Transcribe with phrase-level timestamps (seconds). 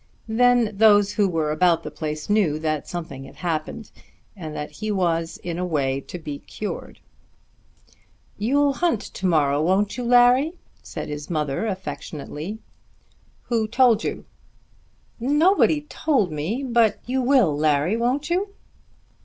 [0.27, 3.91] Then those who were about the place knew that something had happened,
[4.35, 6.99] and that he was in a way to be cured.
[8.35, 12.57] "You'll hunt to morrow, won't you, Larry?" said his mother affectionately.
[13.43, 14.25] "Who told you?"
[15.19, 18.55] "Nobody told me; but you will, Larry; won't you?"